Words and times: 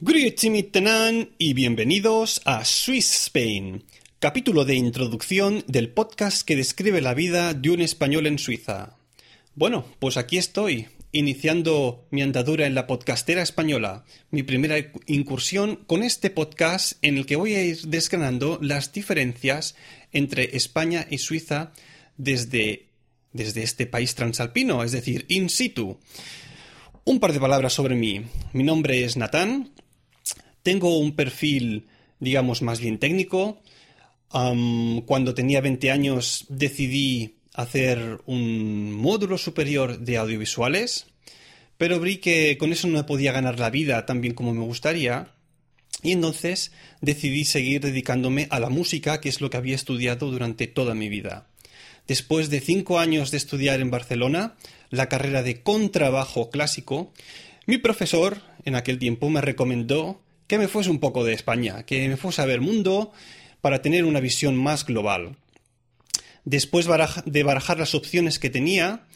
Grüezi 0.00 0.70
y 1.38 1.54
bienvenidos 1.54 2.42
a 2.44 2.64
Swiss 2.64 3.26
Spain, 3.26 3.84
capítulo 4.18 4.64
de 4.64 4.74
introducción 4.74 5.62
del 5.68 5.90
podcast 5.90 6.44
que 6.44 6.56
describe 6.56 7.00
la 7.00 7.14
vida 7.14 7.54
de 7.54 7.70
un 7.70 7.80
español 7.80 8.26
en 8.26 8.40
Suiza. 8.40 8.96
Bueno, 9.54 9.84
pues 10.00 10.16
aquí 10.16 10.36
estoy, 10.36 10.88
iniciando 11.12 12.08
mi 12.10 12.22
andadura 12.22 12.66
en 12.66 12.74
la 12.74 12.88
podcastera 12.88 13.42
española, 13.42 14.04
mi 14.32 14.42
primera 14.42 14.78
incursión 15.06 15.76
con 15.86 16.02
este 16.02 16.28
podcast 16.28 16.94
en 17.02 17.18
el 17.18 17.26
que 17.26 17.36
voy 17.36 17.54
a 17.54 17.62
ir 17.64 17.82
desgranando 17.82 18.58
las 18.60 18.92
diferencias 18.92 19.76
entre 20.12 20.56
España 20.56 21.06
y 21.08 21.18
Suiza 21.18 21.72
desde, 22.16 22.86
desde 23.34 23.62
este 23.62 23.86
país 23.86 24.14
transalpino, 24.14 24.82
es 24.82 24.92
decir, 24.92 25.26
in 25.28 25.50
situ. 25.50 25.98
Un 27.04 27.20
par 27.20 27.34
de 27.34 27.40
palabras 27.40 27.74
sobre 27.74 27.96
mí. 27.96 28.22
Mi 28.54 28.64
nombre 28.64 29.04
es 29.04 29.18
Natán, 29.18 29.72
tengo 30.62 30.96
un 30.98 31.14
perfil, 31.14 31.86
digamos, 32.18 32.62
más 32.62 32.80
bien 32.80 32.98
técnico. 32.98 33.60
cuando 34.30 35.34
tenía 35.34 35.60
20 35.60 35.90
años 35.92 36.46
decidí 36.48 37.36
hacer 37.52 38.20
un 38.26 38.92
módulo 38.92 39.38
superior 39.38 39.98
de 40.00 40.16
audiovisuales, 40.16 41.06
pero 41.76 42.00
vi 42.00 42.16
que 42.16 42.56
con 42.58 42.72
eso 42.72 42.88
no 42.88 43.06
podía 43.06 43.30
ganar 43.30 43.60
la 43.60 43.70
vida 43.70 44.06
tan 44.06 44.20
bien 44.20 44.34
como 44.34 44.54
me 44.54 44.64
gustaría, 44.64 45.34
y 46.02 46.12
entonces 46.12 46.72
decidí 47.00 47.44
seguir 47.44 47.80
dedicándome 47.80 48.48
a 48.50 48.58
la 48.58 48.70
música, 48.70 49.20
que 49.20 49.28
es 49.28 49.40
lo 49.40 49.50
que 49.50 49.56
había 49.56 49.76
estudiado 49.76 50.30
durante 50.30 50.66
toda 50.66 50.94
mi 50.94 51.08
vida. 51.08 51.46
Después 52.06 52.50
de 52.50 52.60
cinco 52.60 52.98
años 52.98 53.30
de 53.30 53.38
estudiar 53.38 53.80
en 53.80 53.90
Barcelona 53.90 54.56
la 54.90 55.08
carrera 55.08 55.42
de 55.42 55.62
contrabajo 55.62 56.50
clásico, 56.50 57.12
mi 57.66 57.78
profesor 57.78 58.42
en 58.64 58.74
aquel 58.74 58.98
tiempo 58.98 59.30
me 59.30 59.40
recomendó 59.40 60.20
que 60.46 60.58
me 60.58 60.68
fuese 60.68 60.90
un 60.90 61.00
poco 61.00 61.24
de 61.24 61.32
España, 61.32 61.84
que 61.84 62.06
me 62.08 62.16
fuese 62.16 62.42
a 62.42 62.46
ver 62.46 62.60
mundo 62.60 63.12
para 63.60 63.80
tener 63.80 64.04
una 64.04 64.20
visión 64.20 64.56
más 64.56 64.84
global. 64.84 65.36
Después 66.44 66.86
de 67.24 67.42
barajar 67.42 67.78
las 67.78 67.94
opciones 67.94 68.38
que 68.38 68.50
tenía, 68.50 69.06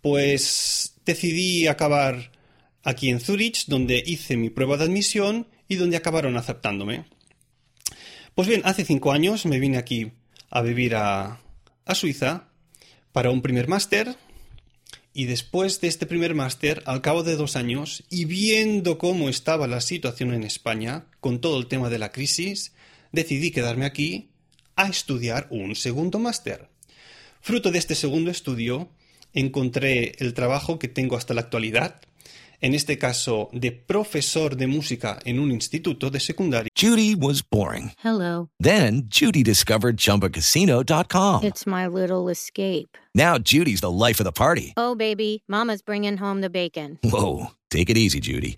pues 0.00 0.94
decidí 1.04 1.66
acabar 1.66 2.30
aquí 2.84 3.10
en 3.10 3.18
Zurich, 3.18 3.66
donde 3.66 4.02
hice 4.06 4.36
mi 4.36 4.50
prueba 4.50 4.76
de 4.76 4.84
admisión 4.84 5.48
y 5.66 5.74
donde 5.74 5.96
acabaron 5.96 6.36
aceptándome. 6.36 7.04
Pues 8.36 8.46
bien, 8.46 8.62
hace 8.64 8.84
cinco 8.84 9.10
años 9.10 9.44
me 9.44 9.58
vine 9.58 9.78
aquí 9.78 10.12
a 10.50 10.62
vivir 10.62 10.94
a, 10.94 11.40
a 11.84 11.94
Suiza 11.94 12.48
para 13.12 13.30
un 13.30 13.42
primer 13.42 13.68
máster 13.68 14.16
y 15.14 15.26
después 15.26 15.80
de 15.80 15.88
este 15.88 16.06
primer 16.06 16.34
máster, 16.34 16.82
al 16.86 17.02
cabo 17.02 17.22
de 17.22 17.36
dos 17.36 17.56
años, 17.56 18.02
y 18.08 18.24
viendo 18.24 18.96
cómo 18.96 19.28
estaba 19.28 19.66
la 19.66 19.82
situación 19.82 20.32
en 20.32 20.42
España, 20.42 21.06
con 21.20 21.40
todo 21.40 21.58
el 21.58 21.66
tema 21.66 21.90
de 21.90 21.98
la 21.98 22.12
crisis, 22.12 22.72
decidí 23.12 23.50
quedarme 23.50 23.84
aquí 23.84 24.30
a 24.74 24.88
estudiar 24.88 25.48
un 25.50 25.76
segundo 25.76 26.18
máster. 26.18 26.68
Fruto 27.42 27.70
de 27.70 27.78
este 27.78 27.94
segundo 27.94 28.30
estudio, 28.30 28.88
encontré 29.34 30.14
el 30.18 30.32
trabajo 30.32 30.78
que 30.78 30.88
tengo 30.88 31.16
hasta 31.16 31.34
la 31.34 31.42
actualidad, 31.42 32.00
en 32.62 32.74
este 32.74 32.96
caso 32.96 33.50
de 33.52 33.72
profesor 33.72 34.56
de 34.56 34.66
música 34.66 35.18
en 35.24 35.38
un 35.38 35.50
instituto 35.50 36.10
de 36.10 36.20
secundaria. 36.20 36.68
Judy 36.74 37.14
was 37.14 37.42
boring. 37.42 37.92
Hello. 38.02 38.48
Then 38.58 39.08
Judy 39.10 39.42
discovered 39.42 39.98
chumbacasino.com. 39.98 41.44
It's 41.44 41.66
my 41.66 41.86
little 41.86 42.30
escape. 42.30 42.96
Now 43.14 43.36
Judy's 43.38 43.80
the 43.80 43.90
life 43.90 44.20
of 44.20 44.24
the 44.24 44.32
party. 44.32 44.72
Oh 44.76 44.94
baby, 44.94 45.42
mama's 45.46 45.82
bringing 45.82 46.16
home 46.16 46.40
the 46.40 46.50
bacon. 46.50 46.98
Whoa, 47.02 47.48
take 47.70 47.90
it 47.90 47.98
easy, 47.98 48.20
Judy. 48.20 48.56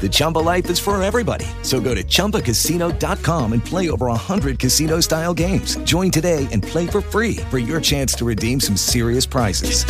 The 0.00 0.08
Chumba 0.10 0.38
life 0.38 0.70
is 0.70 0.78
for 0.78 1.02
everybody. 1.02 1.44
So 1.62 1.80
go 1.80 1.94
to 1.94 2.04
ChumbaCasino.com 2.04 3.52
and 3.52 3.64
play 3.64 3.90
over 3.90 4.06
100 4.06 4.58
casino 4.58 5.00
style 5.00 5.34
games. 5.34 5.76
Join 5.78 6.10
today 6.10 6.46
and 6.52 6.62
play 6.62 6.86
for 6.86 7.00
free 7.00 7.36
for 7.50 7.58
your 7.58 7.80
chance 7.80 8.14
to 8.14 8.24
redeem 8.24 8.60
some 8.60 8.76
serious 8.76 9.26
prizes. 9.26 9.84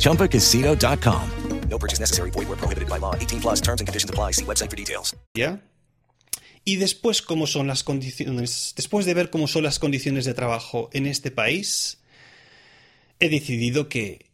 ChumbaCasino.com. 0.00 1.30
No 1.68 1.78
purchase 1.78 2.00
necessary. 2.00 2.30
Void 2.30 2.48
where 2.48 2.58
prohibited 2.58 2.88
by 2.88 2.98
law. 2.98 3.14
18 3.14 3.40
plus 3.40 3.60
terms 3.60 3.80
and 3.80 3.88
conditions 3.88 4.10
apply. 4.10 4.32
See 4.32 4.44
website 4.44 4.70
for 4.70 4.76
details. 4.76 5.16
Yeah. 5.34 5.60
Y 6.64 6.76
después, 6.76 7.22
¿cómo 7.22 7.46
son 7.46 7.66
las 7.66 7.82
condiciones? 7.82 8.74
Después 8.76 9.06
de 9.06 9.14
ver 9.14 9.30
cómo 9.30 9.48
son 9.48 9.64
las 9.64 9.78
condiciones 9.78 10.26
de 10.26 10.34
trabajo 10.34 10.90
en 10.92 11.06
este 11.06 11.30
país, 11.30 11.98
he 13.18 13.30
decidido 13.30 13.88
que 13.88 14.26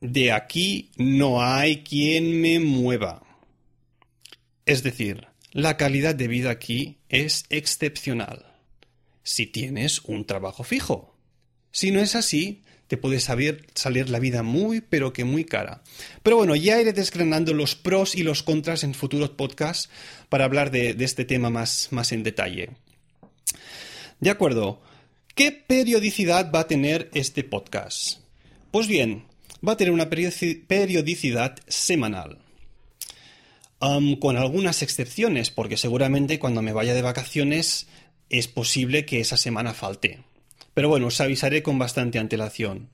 de 0.00 0.32
aquí 0.32 0.90
no 0.96 1.42
hay 1.42 1.82
quien 1.82 2.40
me 2.40 2.60
mueva. 2.60 3.25
Es 4.66 4.82
decir, 4.82 5.28
la 5.52 5.76
calidad 5.76 6.16
de 6.16 6.26
vida 6.26 6.50
aquí 6.50 6.98
es 7.08 7.44
excepcional. 7.50 8.44
Si 9.22 9.46
tienes 9.46 10.00
un 10.00 10.26
trabajo 10.26 10.64
fijo. 10.64 11.16
Si 11.70 11.92
no 11.92 12.00
es 12.00 12.16
así, 12.16 12.62
te 12.88 12.96
puede 12.96 13.20
salir, 13.20 13.64
la 14.10 14.18
vida 14.18 14.42
muy, 14.42 14.80
pero 14.80 15.12
que 15.12 15.24
muy 15.24 15.44
cara. 15.44 15.82
Pero 16.24 16.36
bueno, 16.36 16.56
ya 16.56 16.80
iré 16.80 16.92
desgranando 16.92 17.54
los 17.54 17.76
pros 17.76 18.16
y 18.16 18.24
los 18.24 18.42
contras 18.42 18.82
en 18.82 18.94
futuros 18.94 19.30
podcasts 19.30 19.88
para 20.28 20.44
hablar 20.44 20.72
de, 20.72 20.94
de 20.94 21.04
este 21.04 21.24
tema 21.24 21.48
más, 21.48 21.88
más 21.92 22.10
en 22.10 22.24
detalle. 22.24 22.70
De 24.18 24.30
acuerdo, 24.30 24.82
¿qué 25.36 25.52
periodicidad 25.52 26.50
va 26.52 26.60
a 26.60 26.66
tener 26.66 27.08
este 27.14 27.44
podcast? 27.44 28.18
Pues 28.72 28.88
bien, 28.88 29.26
va 29.66 29.74
a 29.74 29.76
tener 29.76 29.92
una 29.92 30.10
periodicidad 30.10 31.56
semanal. 31.68 32.45
Con 33.78 34.36
algunas 34.36 34.82
excepciones, 34.82 35.50
porque 35.50 35.76
seguramente 35.76 36.38
cuando 36.38 36.62
me 36.62 36.72
vaya 36.72 36.94
de 36.94 37.02
vacaciones 37.02 37.86
es 38.30 38.48
posible 38.48 39.04
que 39.04 39.20
esa 39.20 39.36
semana 39.36 39.74
falte. 39.74 40.20
Pero 40.74 40.88
bueno, 40.88 41.06
os 41.06 41.20
avisaré 41.20 41.62
con 41.62 41.78
bastante 41.78 42.18
antelación. 42.18 42.90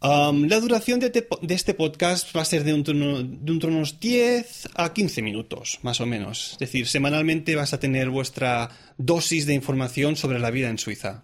la 0.00 0.60
duración 0.60 1.00
de, 1.00 1.26
este 1.48 1.74
podcast 1.74 2.34
va 2.34 2.42
a 2.42 2.44
ser 2.44 2.64
de, 2.64 2.74
un 2.74 2.82
de 2.82 3.66
unos 3.66 4.00
10 4.00 4.70
a 4.74 4.92
15 4.92 5.22
minutos, 5.22 5.78
más 5.82 6.00
o 6.00 6.06
menos. 6.06 6.52
Es 6.52 6.58
decir, 6.58 6.86
semanalmente 6.86 7.56
vas 7.56 7.72
a 7.72 7.80
tener 7.80 8.10
vuestra 8.10 8.70
dosis 8.96 9.46
de 9.46 9.54
información 9.54 10.16
sobre 10.16 10.38
la 10.38 10.50
vida 10.50 10.70
en 10.70 10.78
Suiza. 10.78 11.22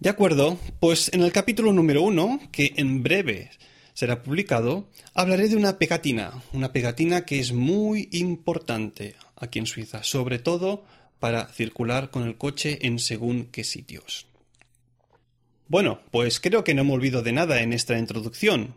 De 0.00 0.10
acuerdo, 0.10 0.58
pues 0.78 1.10
en 1.12 1.22
el 1.22 1.32
capítulo 1.32 1.72
número 1.72 2.02
uno, 2.02 2.38
que 2.52 2.72
en 2.76 3.02
breve 3.02 3.50
será 3.98 4.22
publicado, 4.22 4.86
hablaré 5.12 5.48
de 5.48 5.56
una 5.56 5.76
pegatina, 5.76 6.40
una 6.52 6.72
pegatina 6.72 7.24
que 7.24 7.40
es 7.40 7.52
muy 7.52 8.08
importante 8.12 9.16
aquí 9.34 9.58
en 9.58 9.66
Suiza, 9.66 10.04
sobre 10.04 10.38
todo 10.38 10.84
para 11.18 11.48
circular 11.48 12.12
con 12.12 12.22
el 12.22 12.38
coche 12.38 12.78
en 12.82 13.00
según 13.00 13.46
qué 13.46 13.64
sitios. 13.64 14.28
Bueno, 15.66 16.00
pues 16.12 16.38
creo 16.38 16.62
que 16.62 16.74
no 16.74 16.84
me 16.84 16.92
olvido 16.92 17.24
de 17.24 17.32
nada 17.32 17.60
en 17.60 17.72
esta 17.72 17.98
introducción. 17.98 18.76